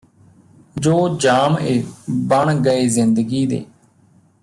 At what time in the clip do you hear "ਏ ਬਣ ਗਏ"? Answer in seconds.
1.59-2.87